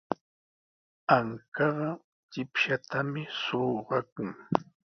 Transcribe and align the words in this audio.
Ankaqa 1.15 1.89
chipshatami 2.31 3.23
suqakun. 3.41 4.29